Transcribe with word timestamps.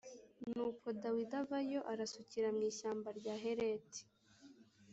Nuko 0.53 0.85
Dawidi 1.01 1.35
avayo 1.43 1.79
arasukira 1.91 2.47
mu 2.55 2.61
ishyamba 2.71 3.09
rya 3.19 3.35
Hereti. 3.43 4.01